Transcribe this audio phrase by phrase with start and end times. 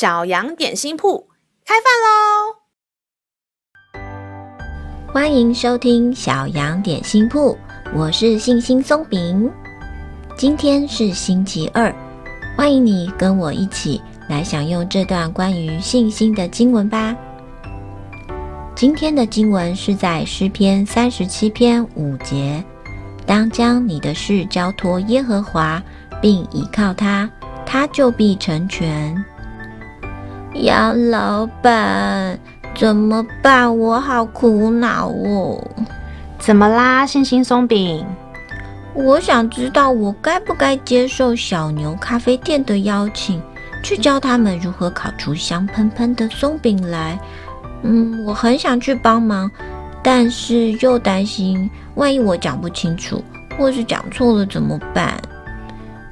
[0.00, 1.28] 小羊点心铺
[1.62, 2.56] 开饭喽！
[5.12, 7.54] 欢迎收听小羊点心铺，
[7.94, 9.52] 我是信心松饼。
[10.38, 11.94] 今天是星期二，
[12.56, 17.14] 欢迎你跟我一起来享用这段关于信心的经文吧。
[18.74, 22.64] 今天的经文是在诗篇三十七篇五节，
[23.26, 25.82] 当将你的事交托耶和华，
[26.22, 27.30] 并倚靠他，
[27.66, 29.22] 他就必成全。
[30.54, 32.38] 杨老板，
[32.74, 33.78] 怎么办？
[33.78, 35.62] 我好苦恼哦！
[36.38, 38.04] 怎么啦，星星松饼？
[38.94, 43.40] 我想知道我该不该接受小牛咖啡店的邀请，
[43.82, 47.18] 去教他们如何烤出香喷喷的松饼来。
[47.82, 49.50] 嗯，我很想去帮忙，
[50.02, 53.22] 但是又担心万一我讲不清楚，
[53.56, 55.16] 或是讲错了怎么办？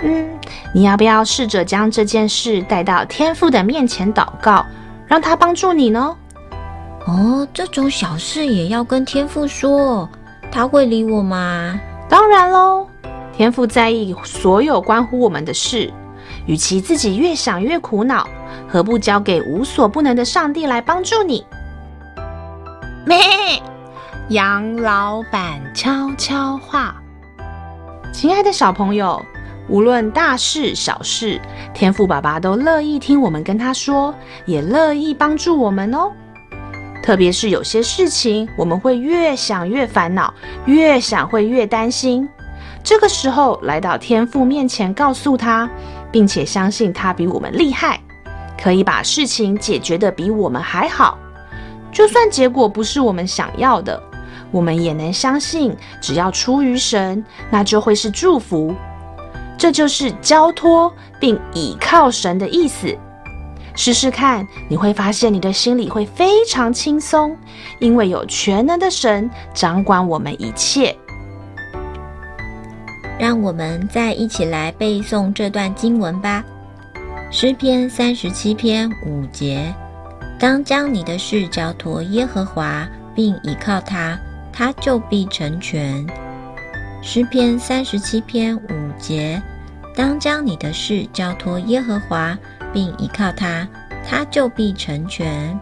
[0.00, 0.38] 嗯，
[0.72, 4.64] 你要不要试着将这件事带到天父的面前祷告，
[5.06, 6.16] 让他帮助你呢？
[7.06, 10.08] 哦，这种小事也要跟天父说，
[10.52, 11.80] 他会理我吗？
[12.08, 12.86] 当然喽，
[13.32, 15.92] 天父在意所有关乎我们的事，
[16.46, 18.28] 与其自己越想越苦恼，
[18.68, 21.44] 何不交给无所不能的上帝来帮助你？
[23.04, 23.18] 咩，
[24.28, 26.94] 杨老板悄悄话，
[28.12, 29.20] 亲爱的小朋友。
[29.68, 31.38] 无论大事小事，
[31.74, 34.14] 天父爸爸都乐意听我们跟他说，
[34.46, 36.10] 也乐意帮助我们哦。
[37.02, 40.32] 特别是有些事情，我们会越想越烦恼，
[40.64, 42.26] 越想会越担心。
[42.82, 45.68] 这个时候来到天父面前，告诉他，
[46.10, 48.00] 并且相信他比我们厉害，
[48.62, 51.18] 可以把事情解决得比我们还好。
[51.92, 54.02] 就算结果不是我们想要的，
[54.50, 58.74] 我们也能相信，只要出于神，那就会是祝福。
[59.58, 62.96] 这就是交托并倚靠神的意思。
[63.74, 67.36] 试试看，你会发现你的心里会非常轻松，
[67.78, 70.96] 因为有全能的神掌管我们一切。
[73.18, 76.44] 让我们再一起来背诵这段经文吧。
[77.30, 79.74] 诗篇三十七篇五节：
[80.38, 84.18] 当将你的事交托耶和华，并倚靠他，
[84.52, 86.06] 他就必成全。
[87.00, 89.40] 诗篇三十七篇五节：
[89.94, 92.36] 当将你的事交托耶和华，
[92.72, 93.66] 并倚靠他，
[94.04, 95.58] 他就必成全。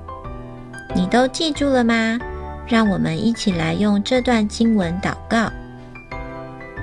[0.94, 2.18] 你都记住了吗？
[2.66, 5.52] 让我们一起来用这段经文祷告。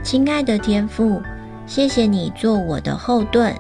[0.04, 1.22] 亲爱的天父，
[1.66, 3.54] 谢谢你做我的后盾，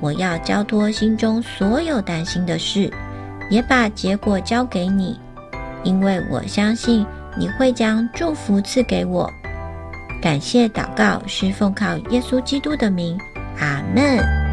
[0.00, 2.92] 我要交托心中所有担心的事，
[3.48, 5.18] 也把结果交给你，
[5.84, 7.06] 因为我相信
[7.38, 9.32] 你会将祝福赐给我。
[10.24, 13.18] 感谢祷告，是奉靠耶稣基督的名，
[13.60, 14.43] 阿门。